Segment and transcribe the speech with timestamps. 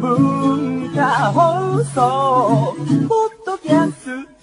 [0.00, 2.74] 文化放送
[3.06, 4.33] ポッドキャスト。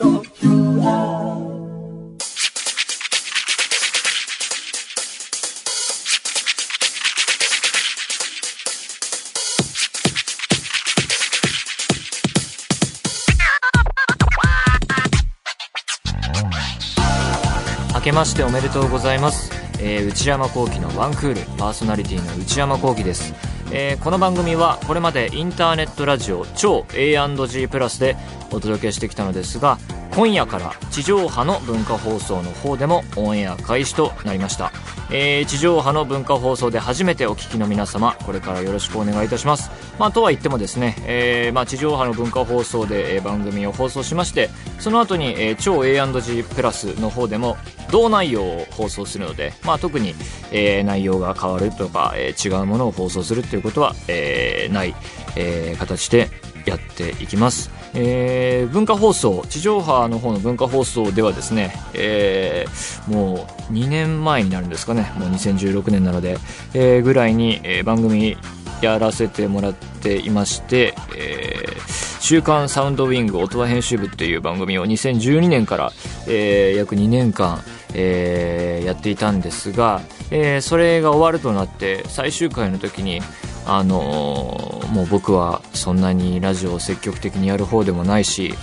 [18.11, 23.33] けましておめでとうございます、えー内山聖輝のワンクールパーソナリティの内山聖輝です、
[23.71, 28.17] えーこの番組はこれまでインターネットラジオ超 A&G プラスで
[28.51, 29.77] お届けしてきたのですが
[30.13, 34.73] 今夜から地上波の文化放送の方でもオンエア開始となりました、
[35.11, 47.57] えー地上波の文化放送で初めてお聞きの皆様これからよろしくお願いいたしますまあとは言ってもですね、えーまあ、地上波の文化放送で、えー番組を放送しましてその後に、えー超 A&G プラスの方でも
[47.91, 50.15] 同内容を放送するので、まあ、特に、
[50.51, 54.95] えー内容が変わるとか、えー違うものを放送するということは、えーない、
[55.35, 56.29] えー形で
[56.65, 57.80] やっていきます。
[57.93, 65.11] えー文化放送地上波の方の文化放送ではですね、えーもう2年前になるんですかね。
[65.17, 66.37] もう2016年なので、
[66.73, 68.37] えーぐらいに、え番組
[68.81, 75.91] やらせてもらっていまして、えー週刊サウンドウィング音羽編集部っていう番組を2012年から、
[76.27, 77.61] えー約2年間、
[77.93, 83.21] えーやっていたんですが、えーそれが終わるとなって最終回の時に
[83.65, 88.53] あのもう僕はそんなにラジオを積極的にやる方でもないし、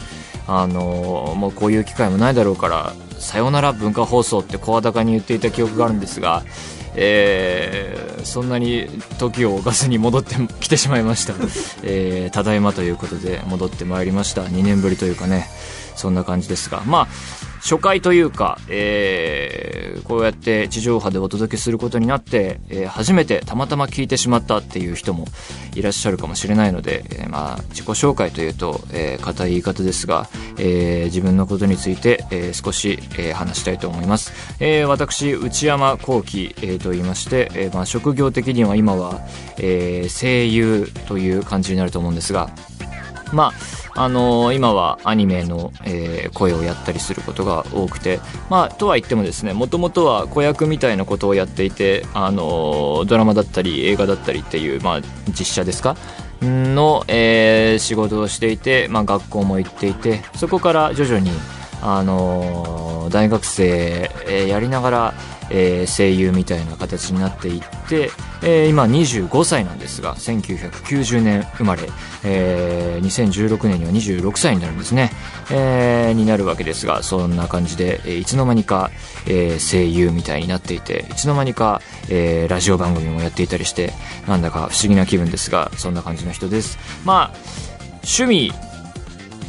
[0.47, 6.43] あのもうこういう機会もないだろうから、さよなら文化放送って声高に言っていた記憶があるんですが、
[6.95, 8.89] えーそんなに
[9.19, 11.35] 時を置かずに戻ってきてしまいました。
[11.83, 14.43] えーただいまということで戻ってまいりました。
[14.43, 15.49] 2年ぶりというかね、
[15.97, 17.09] そんな感じですが、まあ、
[17.61, 19.79] 初回というか、えー
[20.09, 25.27] こうやって地上波でお届けすることになって、えー初めてたまたま聞いてしまったっていう人も
[25.75, 34.33] いらっしゃるかもしれないので、えーまあ、自己紹介というと、えー硬い言い方ですが、えー自分のことについて、えー少し、えー話したいと思います。
[34.61, 39.21] えー私、内山幸輝、えーと言いまして、えーまあ、職業的には今は、
[39.59, 42.51] えー声優という感じになると思うんですが、
[43.33, 43.53] まあ、
[44.01, 55.97] あの今はアニメの、えー声をやったりすることが多くて、まあ、とは言ってもですね、もともとは子役みたいなことをやっていて、あのドラマだったり映画だったりっていう、まあ、実写ですか？
[56.43, 61.31] の、えー仕事をしていて、まあ、学校も行っていて、そこから徐々に、
[61.83, 65.15] あの大学生、えーやりながら、
[65.51, 68.11] えー声優みたいな形になっていって、
[68.43, 71.83] えー今25歳なんですが、1990年生まれ、
[72.25, 75.11] えー2016年には26歳になるんですね、
[75.51, 78.91] えーになるわけですが、そんな感じで、えーいつの間にか、
[79.27, 83.93] えー声優みたいになっていて、いつの間にか、えーラジオ番組もやっていたりして、
[84.27, 86.79] なんだか不思議な気分ですが、そんな感じの人です。
[87.05, 87.37] まあ、
[88.05, 88.53] 趣味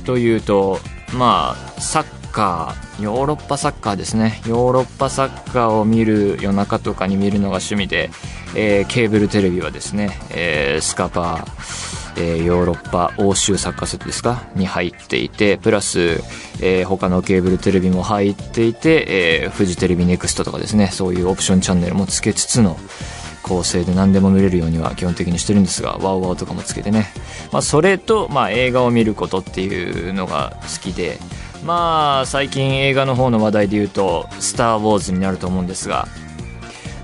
[0.06, 0.80] というと、
[1.14, 4.42] まあ、サッカー、ヨーロッパサッカーですね。
[4.46, 8.10] ヨーロッパサッカーを見る夜中とかに見るのが趣味で、
[8.56, 14.44] えーケーブルテレビはですね、えースカパー、えーヨーロッパ欧州サッカーセットですか？
[14.56, 16.22] に入っていて、プラス、
[16.62, 22.78] えー他のケーブルテレビも入っていて、えーフジテレビネクストとかですね、そういうオプションチャンネルもつけつつの、
[23.42, 27.08] 構成で何でも見れるようには基本的にしてるんですが、ワウワウとかもつけてね。
[27.52, 31.18] まあ、それと、まあ、映画を見ることっていうのが好きで、
[31.64, 36.08] まあ、最近映画の方の話題で言うと、スター・ウォーズになると思うんですが、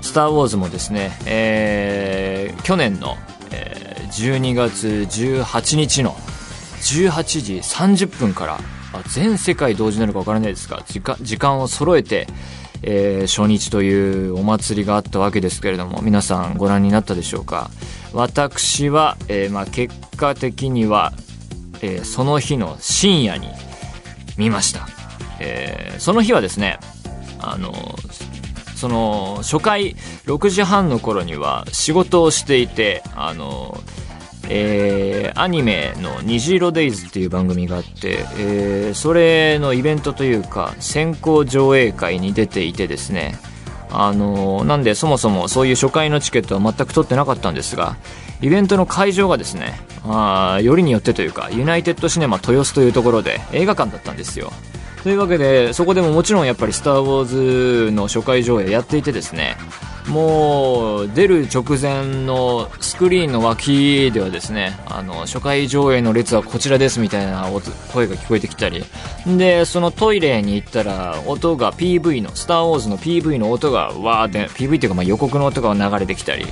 [0.00, 3.16] スター・ウォーズもですね、えー去年の、
[3.52, 6.12] えー12月18日の
[6.80, 8.58] 18時30分から、
[8.94, 12.26] あ全世界同時なのか分からないですが、時間時間を揃えて、
[12.82, 17.70] えー初日というお祭りがあったわけですけれども、皆さんご覧になったでしょうか？
[18.14, 21.12] 私は、えーまあ、結果的には、
[21.82, 23.48] えーその日の深夜に
[24.36, 24.86] 見ました。
[25.40, 26.78] えーその日はですね、
[27.40, 27.72] あの、
[28.76, 33.80] その、初回6時半の頃には仕事をしていて、あの、
[34.48, 43.38] えーアニメの虹色デイズっていう番組があって、えーそれのイベントというか、先行上映会に出ていてですね、
[43.90, 47.96] あのなんでそもそもそういう初回のチケットは全く取ってなかったんですが、
[48.42, 54.52] イベントの会場がですね、あよりによってというか、ユナイテッドシネマ豊洲というところで映画館だったんですよ。
[55.02, 59.56] というわけで、そこでももちろんやっぱりスター・ウォーズの初回上映やっていてですね、
[60.08, 67.48] もう出る直前のスクリーンの脇ではですね、あの、初回上映の列はこちらですみたいな
[67.92, 68.84] 声が聞こえてきたり、
[69.26, 76.46] で、そのトイレに行ったら音が PV の、スター・ウォーズの PV の音がわーって、PV っていうかまあ予告の音が流れてきたり、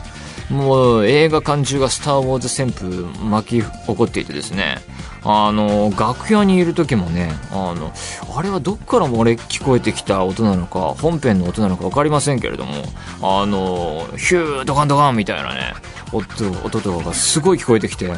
[0.51, 4.79] もう映画館中がスター・ウォーズ旋風巻き起こっていてですね、
[5.23, 7.93] あの、楽屋にいる時もね、あの、
[8.37, 12.75] あれはどっからも俺聞こえてきた音なのか、本編の音なのか分かりませんけれども、
[13.23, 15.73] あの、ヒュードカンドカンみたいなね、
[16.13, 16.27] 音、
[16.65, 18.13] 音とかがすごい聞こえてきて、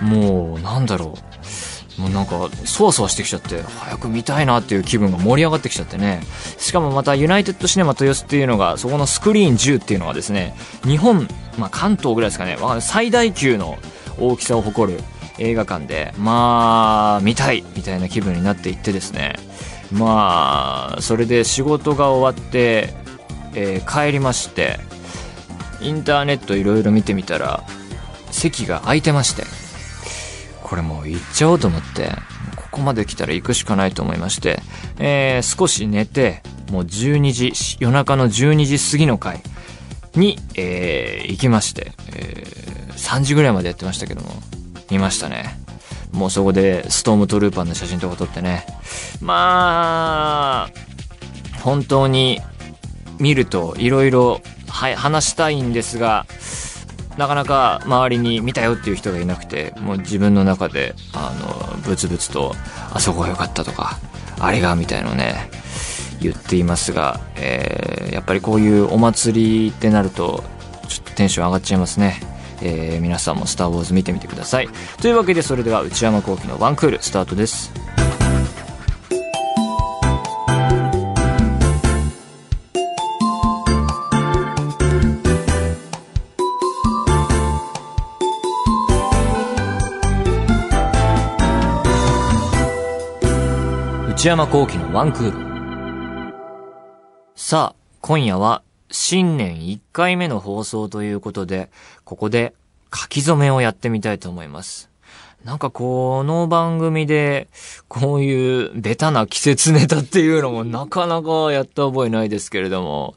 [0.00, 1.31] もう、なんだろう。
[1.98, 6.22] もうなんか、そわそわしてきちゃって、早く見たいなっていう気分が盛り上がってきちゃってね。
[6.58, 11.28] しかもまた、ユナイテッドシネマ豊洲っていうのが、そこのスクリーン10っていうのがですね、日本、
[11.58, 13.78] まあ関東ぐらいですかね、最大級の
[14.18, 15.00] 大きさを誇る
[15.38, 19.36] 映画館で、まあ、見たいみたいな気分になっていってですね、
[19.90, 22.94] まあ、それで仕事が終わって、
[23.54, 24.78] えー、帰りまして、
[25.80, 27.64] インターネットいろいろ見てみたら、
[28.30, 29.44] 席が空いてまして、
[30.72, 32.12] これもう行っちゃおうと思って、
[32.56, 34.58] ここまで来たら行くしかないと思いまして、
[34.98, 39.42] えー、少し寝て、もう12時、夜中の12時過ぎの回
[40.14, 44.30] に、えー、行きまして、えー、3時ぐらいまでやってましたけども、
[44.90, 45.58] 見ましたね。
[46.10, 48.64] もうそこでストームトルーパーの写真とか撮ってね。
[49.20, 52.40] まあ、本当に
[53.18, 56.24] 見ると色々話したいんですが、
[57.16, 62.54] なかなか周りに見たよっていう人がいなくて、もう自分の中で、あの、ブツブツと、
[62.92, 63.98] あそこが良かったとか、
[64.40, 65.50] あれが、みたいのね、
[66.20, 70.44] 言っていますが、えー、やっぱりこういうお祭りってなると、
[70.88, 72.20] ちょっとテンション上がっちゃいますね。
[72.64, 74.68] えー、皆さんも「スター・ウォーズ」見てみてください
[75.00, 77.72] というわけでそれでは内山昂輝のワンクールスタートです
[94.22, 96.32] 内山聖輝のワンクール
[97.34, 101.72] さあ今夜は新年1回目の放送ということで、
[102.04, 102.54] ここで
[102.94, 104.90] 書き初めをやってみたいと思います。
[105.44, 107.48] なんかこの番組で、
[107.88, 113.16] こういうベタな季節ネタっていうのもなかなかやった覚えないですけれども、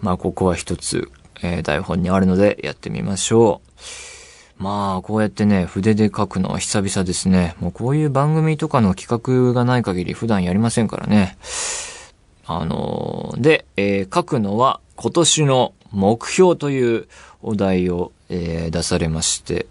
[0.00, 1.10] まあここは一つ、
[1.42, 4.13] えー、台本にあるのでやってみましょう。
[4.64, 7.54] まあ、こうやってね、筆で書くのは久々ですね。
[7.60, 11.36] もうこういう番組とかの企画がない限り普段やりませんからね。
[12.46, 17.08] あのー、で、えー、書くのは今年の目標という
[17.42, 19.66] お題を、えー、出されまして、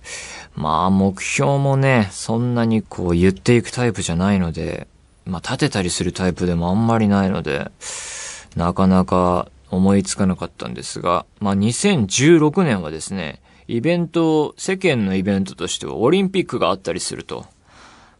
[0.55, 4.85] まあ目標もね、そんなにこう言っていくタイプじゃないので、
[5.25, 7.71] まあ立てたりするタイプでもあんまりないので、
[8.55, 17.45] なかなか思いつかなかったんですが、まあ2016年はですね、イベント、世間のイベントとしてはオリンピックがあったりすると。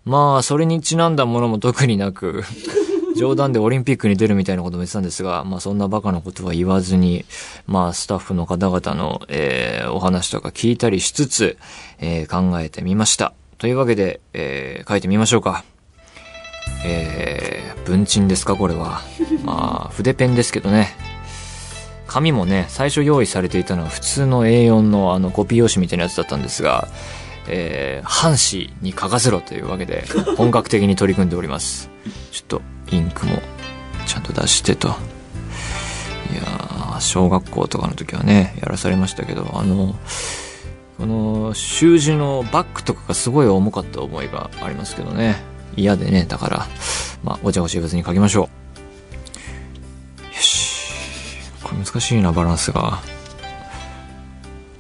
[0.06, 2.44] まあ、それにちなんだものも特になく
[3.16, 7.26] 冗談でオリンピックに出るみたいなことも言ってたんですが、まあそんなバカなことは言わずに、
[7.68, 11.58] まあスタッフの方々の、えー、お話とか聞いたりしつつ、
[12.00, 13.34] えー、考えてみました。
[13.60, 15.64] というわけで、えー、書いてみましょうか。
[16.86, 19.02] えー、文鎮ですかこれは。
[19.46, 21.03] まあ、筆ペンですけどね。
[22.14, 26.88] 紙もね、最初用意されていたのは普通の A4 のあのコピー用紙みたいなやつだったんですが、
[27.48, 30.06] えー、半紙に書かせろというわけで、
[30.38, 31.90] 本格的に取り組んでおります。
[32.32, 32.62] ちょっと、
[32.92, 33.42] インクも
[34.06, 34.90] ちゃんと出してと。
[34.90, 39.96] いや小学校とかの時はね、やらされましたけど、あの、
[41.00, 45.42] この習字のバッグとかがすごい重かった思いがありますけどね。
[45.76, 46.68] 嫌でね、だから、
[47.24, 48.63] まあ、ごちゃごちゃ言わずに書きましょう。
[51.74, 53.00] 難しいな、バランスが。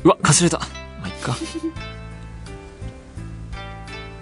[0.03, 0.59] うわ、かすれた。
[0.59, 0.65] ま
[1.05, 1.35] あ、いっか。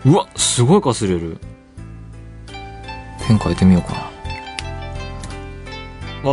[0.06, 1.38] うわ、すごいかすれる。
[3.28, 4.12] ペン変えてみようかな。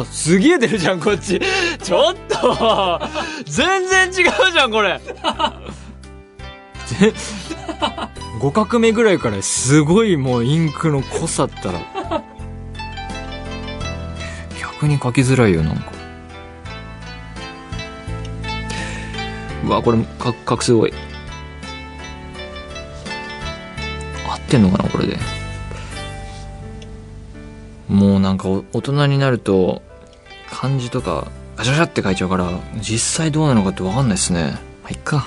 [0.00, 1.40] あ、すげえ出るじゃん、こっち。
[1.82, 3.00] ちょっと
[3.46, 5.00] 全然違うじゃん、これ。
[8.40, 11.80] 5画目ぐらいからすごいもうインクの濃さったら。
[14.58, 15.97] 逆に書きづらいよ、なんか。
[19.68, 20.92] うわ、これ、か、かくすごい。
[24.28, 25.16] 合ってんのかな、これで。
[27.88, 29.82] もうなんか大人になると
[30.50, 34.52] 漢字とかガシャガシャって書いちゃうから実際どうなのかって分かんないですね。
[34.82, 35.26] まあいっか。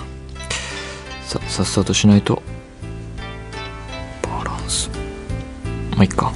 [1.26, 2.42] ささっさとしないと。
[4.22, 4.90] バランス。
[5.92, 6.32] まあいっか。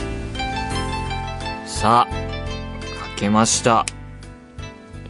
[1.66, 2.16] さあ
[3.14, 3.86] 書けました。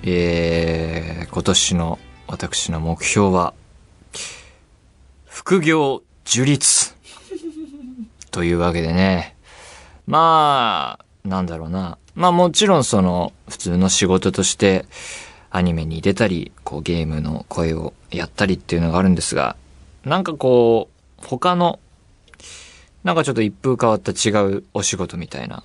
[0.04, 3.54] えー、今年の私の目標は
[5.26, 6.94] 副業樹立
[8.32, 9.36] というわけでね
[10.08, 11.98] まあなんだろうな。
[12.14, 14.86] まあもちろんその、普通の仕事として、
[15.50, 19.56] アニメに出たり、こうゲームの声をやったりっていうのがあるんですが、
[20.04, 20.90] なんかこ
[21.22, 21.80] う、他の、
[23.04, 25.64] なんかちょっと一風変わった違うお仕事みたいな。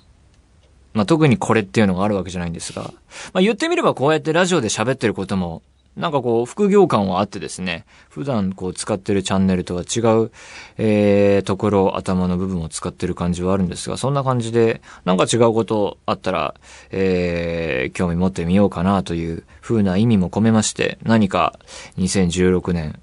[0.93, 2.91] まあ、特にこれっていうのがあるわけじゃないんですが、
[3.33, 5.61] まあ、言ってみればこうやってラジオで喋ってることも、
[5.97, 10.31] なんかこう、副業感はあってですね、普段こう使ってるチャンネルとは違う、
[10.77, 16.55] えー、ところ、頭の部分を使ってる感じはあるんですが、そんな感じで、なんか違うことあったら、
[16.91, 21.59] えー、興味持ってみようかなという風な意味も込めまして、何か
[21.97, 22.99] 2016年、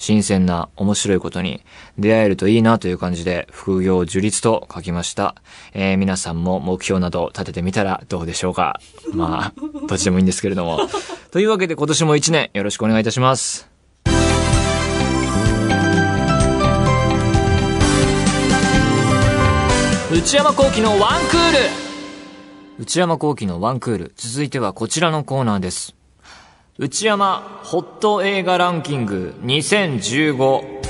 [0.00, 1.62] 新鮮な面白いことに
[1.98, 5.36] 出会えるといいなという感じで副業樹立と書きました。
[5.74, 8.80] えー、皆さんも目標など立ててみたらどうでしょうか
[9.12, 10.80] まあ、どっちでもいいんですけれども。
[11.30, 13.68] というわけで今年も一年よろしくお願いいたします。
[20.10, 21.58] 内山幸喜のワンクール
[22.78, 24.12] 内山幸喜のワンクール。
[24.16, 25.99] 続いてはこちらのコーナーです。
[26.82, 30.80] 内山ホット映画ランキング2015。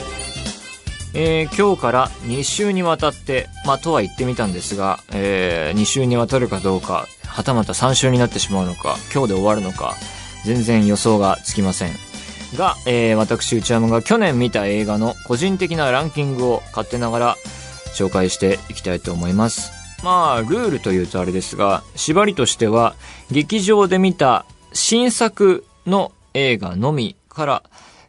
[1.14, 9.96] えー、今日から2週にわたって、まあ、とは言ってみたんですが、えー、2週にわたるかどうか、はたまた3週になってしまうのか、今日で終わるのか、
[10.44, 11.90] 全然予想がつきません。
[12.56, 17.36] が、えー、私内山が去年見た映画の個人的なランキングを勝手ながら
[17.96, 19.72] 紹介していきたいと思います。
[20.04, 22.94] まあ、ルールというとあれですが、縛りとしては、
[23.32, 27.62] 劇場で見た新作の映画のみから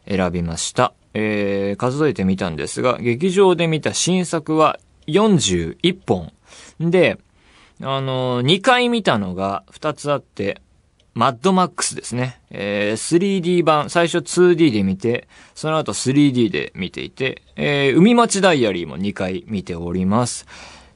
[0.08, 0.94] 選びました。
[1.14, 6.32] えー、数えてみたんですが、劇場で見た新作は41本。
[6.80, 7.18] で、
[7.80, 10.60] あのー、2回見たのが2つあって、
[11.14, 12.40] マッドマックスですね。
[12.50, 20.46] えー、3D 版、最初 2D で見て、その後 3D で見ていて、えー、海町ダイアリーも2回見ております。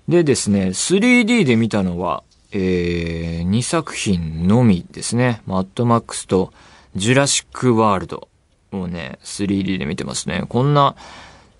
[0.08, 5.42] でですね、3D で見たのは、えー、2作品のみですね。
[5.46, 6.52] マッドマックスと
[6.96, 8.28] ジュラシックワールド
[8.72, 10.44] をね、3D で見てますね。
[10.48, 10.96] こんな、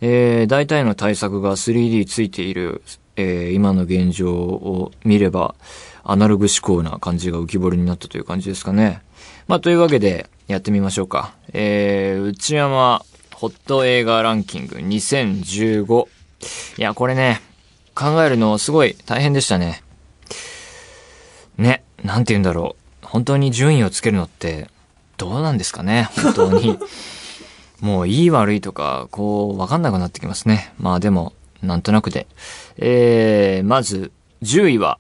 [0.01, 2.83] えー、大体の対策が 3D ついている、
[3.17, 5.55] えー、今の現状を見れば、
[6.05, 9.03] アナログ思考な感じが浮き彫りになったという感じですかね。
[9.49, 11.35] まあ、というわけで、やってみましょうか。
[11.53, 16.07] えー、内山ホット映画ランキング2015。
[16.79, 17.41] いや、これね、
[17.95, 19.83] 考えるのすごい大変でしたね。
[21.59, 23.07] ね、なんて言うんだろう。
[23.07, 24.69] 本当に順位をつけるのって、
[25.17, 26.79] どうなんですかね、本当に。
[27.81, 30.73] もういい悪いとか、こう、わかんなくなってきますね。
[30.79, 31.33] まあでも、
[31.63, 32.27] なんとなくで。
[32.79, 34.99] えー、まず、10位は、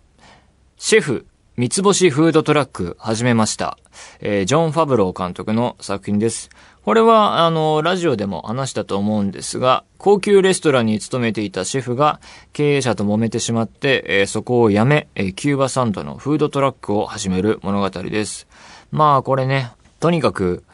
[0.78, 3.78] シェフ、三つ星フードトラック始めました。
[4.20, 6.50] えー、ジョン・ファブロー監督の作品です。
[6.85, 12.20] これは、あの、ラジオでも話したと思うんですが、高級レストランに勤めていたシェフが
[12.52, 18.46] 経営者と揉めてしまって、えー、そこを辞め、えー、キューバサンドのフードトラックを始める物語です。
[18.92, 19.70] まあ、これね、
[20.00, 20.65] とにかく、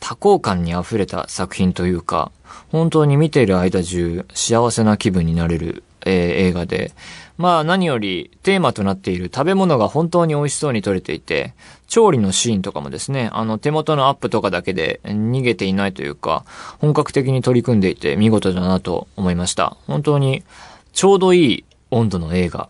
[0.00, 2.30] 多幸感に溢れた作品というか、
[2.70, 6.14] 本当に見ている間中幸せな気分になれる、えー、
[6.48, 6.92] 映画で、
[7.38, 11.54] まあ何よりテーマとなっている食べ物が本当に美味しそうに撮れていて、
[11.86, 16.44] 調理のシーンとかもですね、あの手元のアップとかだけで逃げていないというか、
[16.78, 19.76] 本格的に取り組んでいて見事だなと思いました。
[19.86, 20.44] 本当に
[20.92, 22.68] ちょうどいい温度の映画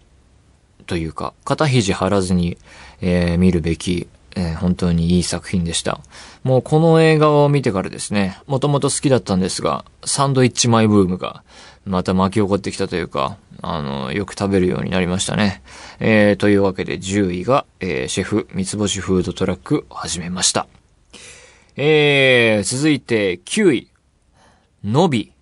[0.87, 2.59] というか、肩肘張らずに、
[3.01, 6.01] えー、見るべき、えー、本当にいい作品でした。
[6.45, 11.43] もうこの映画を見てからですね、もともと好きだったんですが、サンドイッチマイブームが
[11.87, 15.63] また巻き起こってきたというか、あの、よく食べるようになりましたね。
[15.99, 20.69] えー、というわけで10位が、えー、シェフ三つ星フードトラックを始めました。
[21.77, 23.89] えー、続いて9位、
[24.85, 25.33] のび、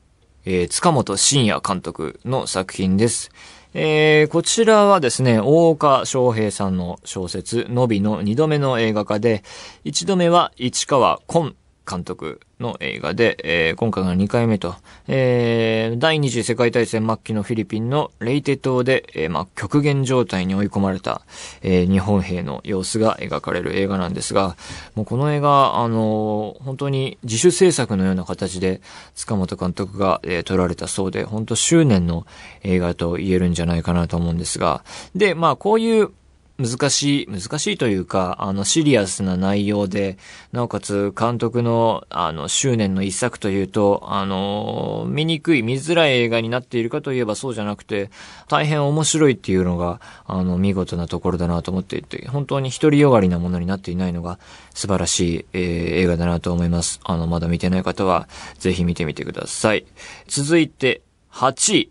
[0.45, 3.31] えー、塚本慎也監督の作品です。
[3.77, 9.43] えー、こちらはですね、大岡翔平さんの小説、のびの二度目の映画化で、
[9.83, 11.57] 一度目は市川崑
[11.89, 14.75] 監督の映画で、えー、今回が2回目と、
[15.07, 21.23] えー、第二次世界大戦末期のフィリピンのレイテ島で、えー、まあ、極限状態に追い込まれた、
[21.63, 24.57] えー、日本兵の様子が描かれる映画なんですが、
[24.95, 28.81] もうこの映画、あの、本当に自主制作のような形で、
[29.15, 32.27] 塚本監督が、えー、撮られたそうで、本当執念の
[32.63, 36.11] 映画と言えるんじゃないかなと思うんですが、で、まあ、こういう
[36.57, 40.19] 難しい、難しいというか、あの、シリアスな内容で、
[40.53, 48.09] なおかつ監督の、あの、執念の一作というと、あの、見にくい、見づらい映画になっているかといえばそうじゃなくて、
[48.47, 54.39] 大変面白いっていうのが、あの、見事なところだなと思っていて、本当に独りよがりなものになっていないのが
[54.75, 55.63] 素晴らしい、えー、
[56.03, 57.01] 映画だなと思います。
[57.03, 58.29] あの、まだ見てない方は、
[58.61, 59.87] ぜひ見てみてください。
[60.29, 61.91] 続いて、8位、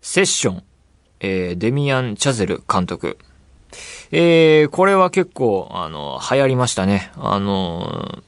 [0.00, 0.62] セッション、
[1.20, 3.18] えー、デミアン・チャゼル監督。
[4.10, 7.10] えー、これは結構、あの、流行りましたね。
[7.16, 8.22] あの、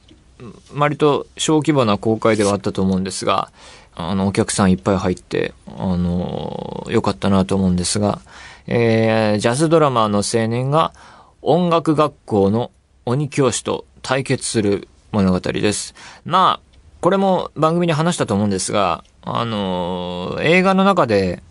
[0.75, 3.49] 割と小規模な公開ではあったと思うんですが、
[3.95, 8.21] あの、お客さんいっぱい入って、あの、良かったなと思うんですが、
[8.67, 10.93] えー、ジャズドラマーの青年が
[11.41, 12.71] 音楽学校の
[13.05, 15.95] 鬼教師と対決する物語です。
[16.25, 16.67] まあ、
[17.01, 21.41] これも番組で話したと思うんですが、あの、映画の中で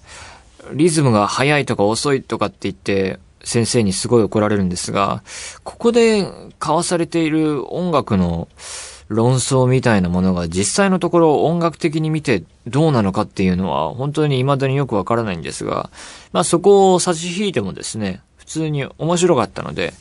[0.73, 5.23] リズムが速いとか遅いとかって言って、先生にすごい怒られるんですが、
[5.65, 6.19] ここで
[6.61, 8.49] 交わされている音楽の
[9.09, 15.91] 論争みたいなものが実際のところ音楽的に見てどうなのかっていうのは本当に未だによくわからないんですが、
[16.33, 19.93] まあそこを差し引いてもですね、普通に面白かったので、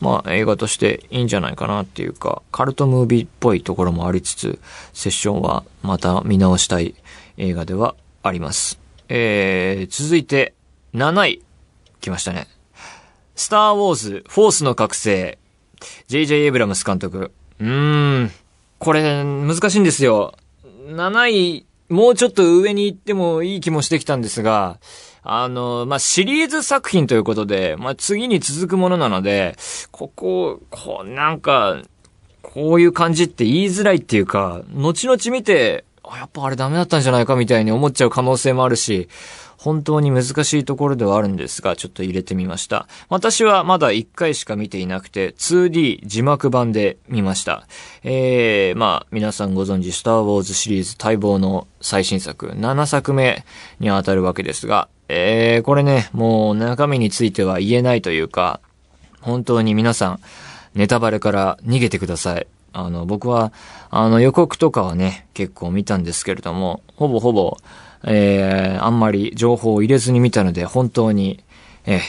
[0.00, 4.58] まあ映画としていいんじゃないかなっていうか、カルトムービーっぽいところもありつつ、
[4.94, 6.94] セッションはまた見直したい
[7.36, 8.78] 映画ではあります。
[9.08, 10.54] えー、続いて
[10.94, 11.42] 7位
[12.00, 12.53] 来ましたね。
[13.36, 15.38] スターウォーズ、フォースの覚醒。
[16.06, 16.44] J.J.
[16.44, 17.32] エブラムス監督。
[17.60, 18.30] うーん。
[18.78, 20.34] これ、難しいんですよ。
[20.86, 24.78] 7位、もうちょっと上に行ってもいい気もしてきたんですが、
[25.22, 29.56] あの、まあ、シリーズ作品ということで、まあ、次に続くものなので、
[29.90, 31.82] ここ、こう、なんか、
[32.42, 39.08] こういう感じって言いづらいっていうか、後々見て、あやっぱあれダメだったんじゃないかみたいに思っちゃう可能性もあるし、
[39.64, 42.86] 本当に難しいところではあるんですが、ちょっと入れてみました。
[43.08, 47.66] 私はまだ1回しか見ていなくて、2D 字幕版で見ました。
[48.02, 53.46] えー、まあ、皆さんご存知、スターウォーズシリーズ待望の最新作、7作目
[53.80, 58.60] にあたるわけですが、えー、これね、もう中身については言えないというか、
[59.22, 60.20] 本当に皆さん、
[60.74, 62.46] ネタバレから逃げてください。
[62.74, 63.50] あの、僕は、
[63.88, 67.56] あの予告とかはね、結構見たんですけれども、ほぼほぼ、
[68.06, 71.42] えー、あんまり情報を入れずに見たので、本当に、
[71.86, 72.00] え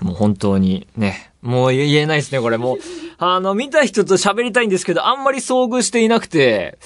[0.00, 2.78] ー、もう本当にね、もう言えないですね、これもう。
[3.18, 6.78] あの、見た人と喋りたいんですけど、あんまり遭遇していなくて、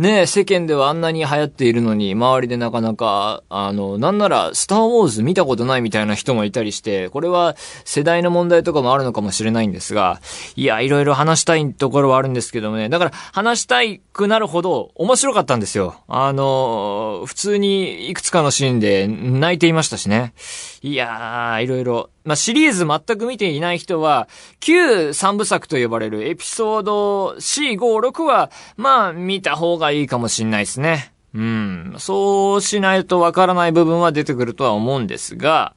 [0.00, 10.22] ね世間ではあんなに流行っているのに、周りでなかなか、あの、なんなら、スターウォーズ見たことないみたいな人もいたりして、これは世代の問題とかもあるのかもしれないんですが、
[10.56, 15.96] いや、いろいろ話したいところはあるんですけどもね、だから話したいくなるほど面白かったんですよ。
[16.08, 20.32] あの、普通にいくつかのシーンで泣いていましたしね。
[20.80, 22.10] いやー、いろいろ。
[22.24, 24.28] まあ、シリーズ全く見ていない人は、
[24.60, 31.12] 旧三部作と呼ばれるエピソード4、5、6は、まあ、見た方がいいかもしんないですね。
[31.34, 31.94] うん。
[31.98, 35.74] そうしないとわからない部分は出てくるとは思うんですが、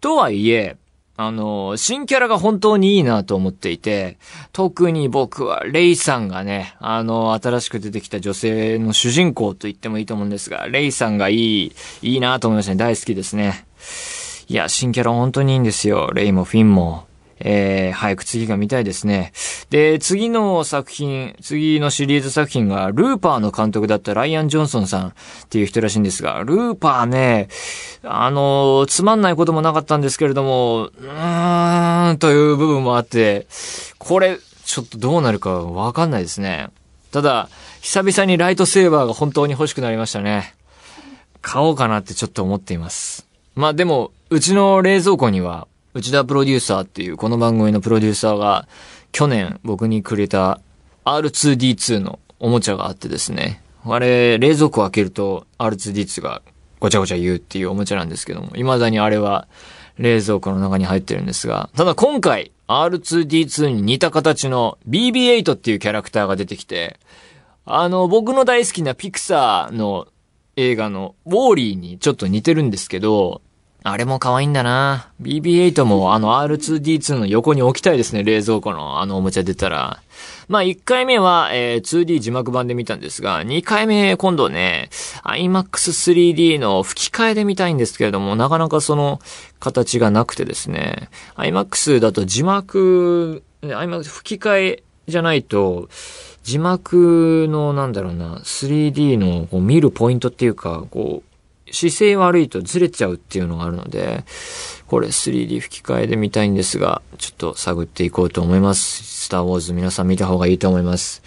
[0.00, 0.76] とはいえ、
[1.16, 4.18] あの、新キャラが本当にいいなと思っていて、
[4.52, 11.72] 特に僕はレイさんがね、あの、新しく出てきた女性の主人公と言ってもいいと思うんですが、レイさんがいい、
[12.02, 12.78] いいなと思いましたね。
[12.78, 13.64] 大好きですね。
[14.48, 16.10] いや、新キャラ本当にいいんですよ。
[16.12, 17.06] レイもフィンも。
[17.40, 19.32] えー、早く次が見たいですね。
[19.70, 25.12] で、次の作品、次のシリーズ作品が、ルーパーの監督だったライアン・ジョンソンさんっ
[25.50, 27.48] ていう人らしいんですが、ルーパーね、
[28.02, 33.46] あの、つまんないこともなかったんですけれども、うーん、という部分もあって、
[33.98, 36.68] これ、ちょっとどうなるかわかんないですね。
[37.10, 37.48] ただ、
[37.80, 40.54] 久々にライトセーバーが本当に欲しくなりましたね。
[41.42, 43.26] 買おうかなってちょっと思っています。
[43.54, 48.66] まあでも、うちの冷蔵庫には、内田プロデューサーっていうこの番組のプロデューサーが
[49.12, 50.60] 去年僕にくれた
[51.04, 53.62] R2D2 のおもちゃがあってですね。
[53.84, 56.42] あれ、冷蔵庫開けると R2D2 が
[56.80, 59.46] ごちゃごちゃ言うっていうおもちゃなんですけども、未だにあれは
[59.98, 66.98] 冷蔵庫の中に入ってるんですが、ただ今回 R2D2 に似た形の BB8 っていうキャラクターが出てきて、
[67.66, 70.08] あの、僕の大好きなピクサーの
[70.56, 73.42] 映画のウォーリーにちょっと似てるんですけど、
[73.86, 75.10] あれも可愛いんだな。
[75.20, 80.00] BB8 もあの R2D2 の横に置きたいですね、冷蔵庫のあのおもちゃ出たら。
[80.48, 84.88] まあ1回目は、えー、2D 字幕版で見たんですが、2回目今度ね、
[85.24, 89.20] IMAX3D の吹き替えで見たいんですけれども、なかなかその
[89.60, 95.90] 形がなくてですね、IMAX だと字幕、IMAX 吹き替えじゃないと、
[96.44, 104.24] 字幕のなんだろうな、3D のこう見るポイントっていうか、こう、姿勢悪いとずれちゃうっていうのがあるので、
[104.86, 109.24] これ 3D 吹き替えで見たいんですが、ちょっと探っていこうと思います。
[109.24, 111.22] スターウォーズ皆さん見た方がいいと思います。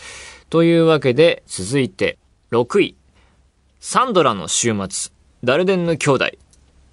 [0.52, 2.20] というわけで、続いて、
[2.52, 2.96] 6位。
[3.80, 5.12] サンドラの週末。
[5.44, 6.26] ダルデンの兄弟。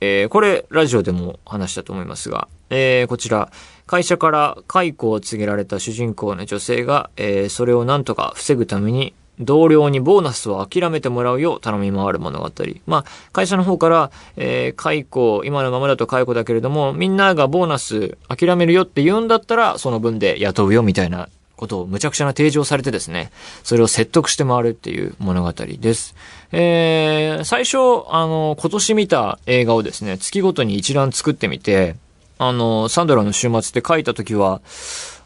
[0.04, 3.50] えー、これ、ラジオでも話したと思いますが、えー、こちら、
[3.86, 12.50] 会社から解雇を告げられた主人公の女性が、えー、それをなんとか防ぐために同僚にボーナスを諦めてもらうよう頼み回る物語。
[12.86, 21.28] まあ、会社の方から、えー、解雇、今のままだと解雇だけれども、みんながボーナス諦めるよって言うんだったら、その分で雇うよみたいな
[21.64, 23.30] ことを無茶苦茶な提示をされてですね、
[23.62, 26.14] それを説得して回るっていう物語です。
[26.52, 31.96] えー、最初、あの、今年見た映画をですね、月ごとに一覧作ってみて、
[32.38, 34.60] あの、サンドラの週末って書いた時は、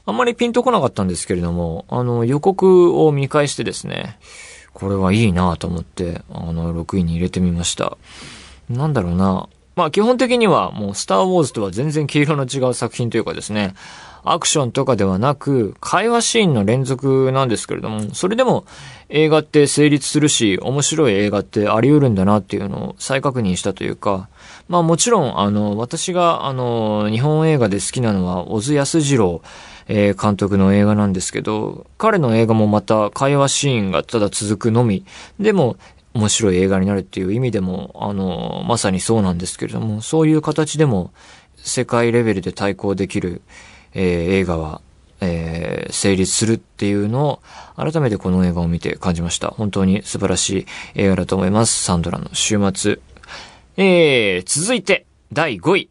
[0.07, 4.18] あんまりピンとこなかったんですけれども、あの、予告を見返してですね、
[4.72, 7.98] これはいいなと思って、あの、6位に入れてみました。
[8.70, 9.48] なんだろうな。
[9.79, 13.74] まあ基本的にはもうスターウォーズとは全然毛色の違う作品というかですね、
[14.32, 18.64] アクションとかではなく、会話シーンの連続なんですけれども、それでも
[19.08, 24.28] 映画って成立するし、面白い映画ってあり得るんだなっていうのを再確認したというか、
[24.68, 29.42] まあもちろん、あの、私が、あの、日本映画で好きなのは、小津安二郎、
[29.88, 35.04] え、監督の映画なんですけど、彼の映画もまた会話シーンがただ続くのみ、
[35.40, 35.76] でも、
[36.14, 41.12] 面白い映画になるっていう意味でも、あの、まさにそうなんですけれども、そういう形でも、
[41.56, 43.42] 世界レベルで対抗できる、
[44.00, 44.80] えー、映画は、
[45.20, 47.42] えー、成立するっていうのを、
[47.76, 49.48] 改めてこの映画を見て感じました。
[49.48, 51.82] 本当に素晴らしい映画だと思います。
[51.82, 53.00] サンドラの週末。
[53.76, 55.90] えー、続いて、第5位。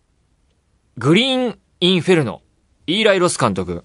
[0.97, 2.41] グリーン・インフェルノ。
[2.87, 3.83] イーライ・ロス監督。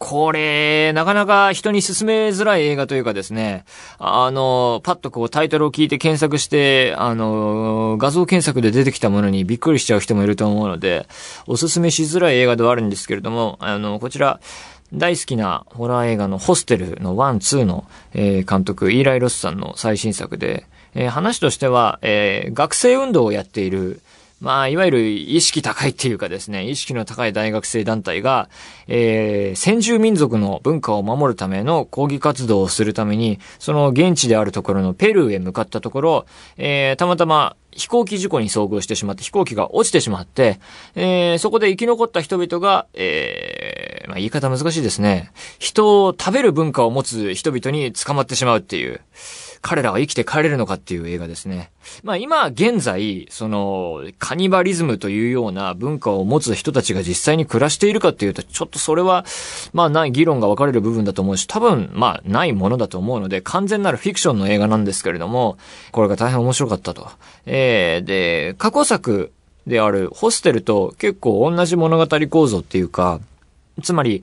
[0.00, 3.66] これ、なかなか人に勧めづらい映画というかですね、
[3.98, 11.06] あの、パッとこうタイトルを聞いて検索して、あの、画像検索で出てきたものにびっくりしちゃう人もいると思うので、
[11.46, 14.40] おすすめしづらい映画ではあるんですけれども、あの、こちら、
[14.94, 17.84] 大好きなホラー映画のホステルの1、2の、
[18.14, 24.00] えー、監督、イーライ・ロスさんの最新作で、えー、話としては、えー、学生運動をやっている、
[24.40, 28.48] まあ、いわゆる意識高いっていうかですね、意識の高い大学生団体が、
[28.88, 36.26] えー、先住民族の文化を守るための抗議活動をするために、その現地であるところのペルーへ向かったところ、
[36.56, 40.58] えー、たまたま飛行機事故に遭遇してしまって、飛行機が落ちてしまって、
[40.94, 45.32] えー、そこで生き残った人々が、えー、まあ、言い方難しいですね。
[45.58, 49.02] 人を食べる文化を持つ人々に捕まってしまうっていう。
[49.62, 51.70] 彼らは生きて帰れるのかっていう映画ですね。
[52.02, 59.24] まあ今現在、その、カニバリズムというような文化を持つ人たちが実際に暮らしているかっていうと、ちょっとそれは、
[59.72, 65.58] まあない議論が分かれる部分だと思うし、多分、まあないものだと思うので、完全なるフィクションの映画なんですけれども、
[65.92, 67.08] これが大変面白かったと。
[67.44, 69.30] えー、で、過去作
[69.66, 73.20] であるホステルと結構同じ物語構造っていうか、
[73.82, 74.22] つまり、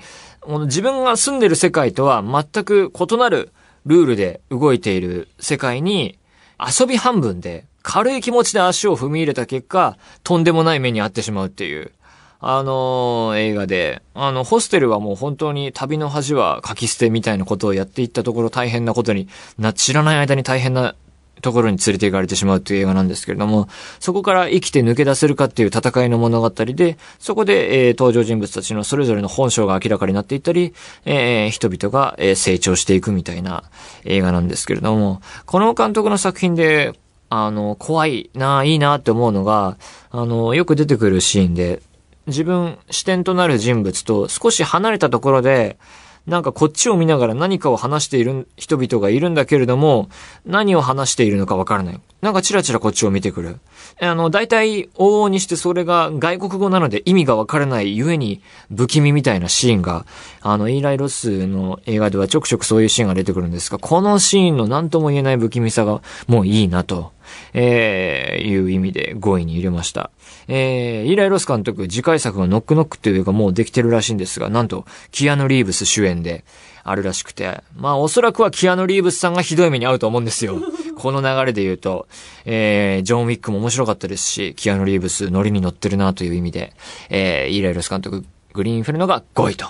[0.65, 3.52] 自分が住んでる世界とは全く異なる
[3.88, 6.19] ルールで動いている世界に、
[6.60, 11.91] 遊び半分で軽い気持ちで足を踏み入れた結果、とんでもない目に遭ってしまうっていう、
[12.39, 20.95] あのー、映画で、あの、ホステルはもう本当に旅の恥は書き捨てみたいなことをやっていったところ大変なことにな、知らない間に大変な
[21.41, 23.67] ところに連れて行かれてしまうという映画なんですけれども、
[24.00, 30.73] そこから生きて抜け出せるかっていう戦いの物語で、そこで、えー、登場人物たちのそれぞれの本性が明らかになっていったり、
[31.06, 33.63] えー、人々が、えー、成長していくみたいな
[34.06, 36.93] 映画なんですけれども、この監督の作品で、
[37.30, 39.78] あの、怖いな、いいなって思うのが、
[40.12, 41.82] あの、よく出てくるシーンで、
[42.26, 45.78] 自分、視点となる人物と少し離れたところで、
[46.27, 50.09] なんかこっちを見ながら何かを話している人々がいるんだけれども、
[50.45, 52.01] 何を話しているのかわからない。
[52.21, 53.59] なんかチラチラこっちを見てくる。
[54.01, 58.41] あの、大体、往々にしてそれが外国語なので意味がわからないゆえに
[58.75, 60.05] 不気味みたいなシーンが、
[60.41, 67.13] あの、イーライ・ロスの映画ではちょくちょくそういうシーンが出てくるんですが、このシーンの何とも言えない不気味さがもういいなと、
[67.53, 70.11] えー、いう意味で5位に入れました。
[70.47, 76.45] えー、イーライ・ロス監督、次回作がノックノックっていうかもうできてるらしいんですが、なんと、キアヌ・リーブス主演で
[76.83, 80.57] あるらしくて、まあおそらくはキアヌ・リーブスさんがひどい目に遭うと思うんですよ。
[80.97, 82.07] この流れで言うと、
[82.45, 86.73] えー、ジョン・ウィックも面白かったですし、キアヌ・リーブスノリに乗ってるなという意味で、
[87.09, 89.67] えー、イーライ・ロス監督、グリーンインフェルノが5位と。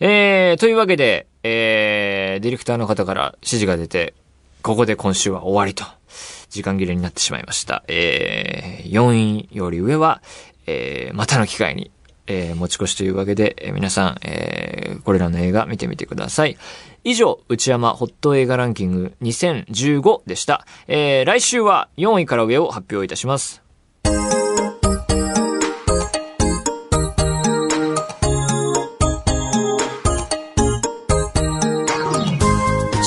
[0.00, 4.14] えー、というわけで、えー、ディレクターの方から指示が出て、
[4.62, 5.97] ここで今週は終わりと。
[6.50, 7.84] 時間切れになってしまいました。
[7.88, 10.22] えー、4位より上は、
[10.66, 11.90] えー、またの機会に、
[12.26, 16.56] えー、持ち越しというわけで、えー、皆さん、えー、これらの映画見てみてください。
[17.04, 20.66] 以上、内山ホット映画ランキング2015でした。
[20.88, 23.67] えー、来週は4位から上を発表いたします。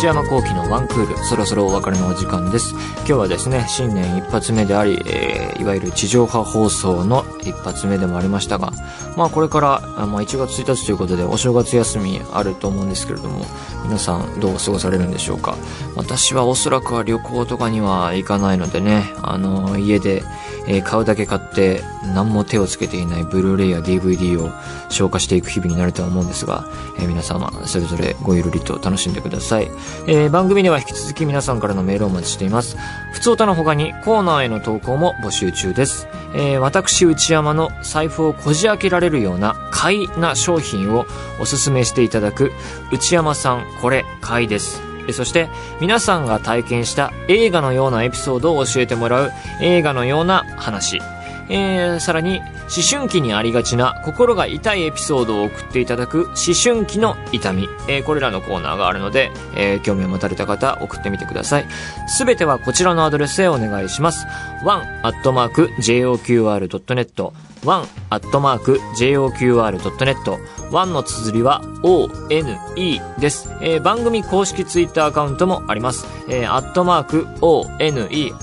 [0.02, 2.72] 内山幸喜のワンクール、そろそろお別れのお時間です。
[2.72, 8.74] 今日はですね、新年一発目であり、えー、いわゆる地上波放送の一発目でもありましたが、
[9.18, 13.46] まあこれから、まあ1月1日ということでお正月休みあると思うんですけれども、
[13.84, 15.56] 皆さんどう過ごされるんでしょうか。
[15.96, 20.24] 私はおそらくは旅行とかには行かないのでね、あの、家で、
[20.68, 21.82] え買うだけ買って
[22.14, 24.52] 何も手をつけていないブルーレイや DVD を
[24.90, 26.66] 消化していく日々になるとは思うんですが、
[27.00, 29.72] え皆様それぞれごゆるりと楽しんでください。
[30.08, 32.78] えー番組では引き続き皆さんからのメールをお待ちしています。
[33.12, 36.08] 普通歌の他にコーナーへの投稿も募集中です。
[36.36, 41.06] えー私内山の財布をこじ開けられれるような買いな商品を
[41.40, 42.54] おすすめしていただく
[42.94, 44.82] 内山さんこれ買いです。
[45.12, 45.50] そして
[45.82, 51.02] 皆さんが体験した映画のようなエピソードを教えてもらう映画のような話。
[51.50, 52.48] えー、さらに思
[52.90, 57.68] 春期にありがちな心が痛いエピソードを送っていただく思春期の痛み。
[57.90, 61.68] えーこれらのコーナーがあるので、えー興味を持たれた方送ってみてください。
[62.08, 64.26] すべてはこちらのアドレスへお願いします
[64.64, 67.51] 1-joqr.net。
[67.64, 72.10] one.joqr.net one .joqr.net one の綴りは one
[73.20, 73.50] です。
[73.62, 76.06] えー番組公式ツイッターアカウントもあります。
[76.30, 77.70] えー、アットマーク one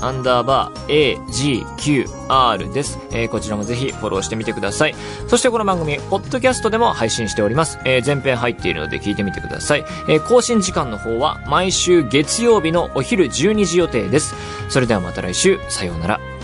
[0.00, 2.98] アンダーバー agqr です。
[3.10, 4.94] えーこちらもぜひフォローしてみてください。
[5.26, 7.78] そしてこの番組、ポッドキャストでも配信しております。
[7.84, 9.84] えー前編入っているので聞いてみてください。
[10.08, 14.34] えー更新時間の方は毎週月曜日のお昼12時予定です。
[14.68, 16.37] それではまた来週、さようなら。